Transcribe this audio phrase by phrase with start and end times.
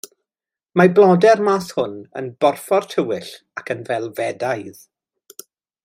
[0.79, 3.31] Mae blodau'r math hwn yn borffor tywyll
[3.63, 4.83] ac yn felfedaidd.